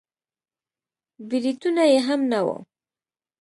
[1.29, 2.57] برېتونه يې هم نه وو.